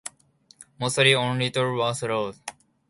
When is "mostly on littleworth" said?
0.79-2.07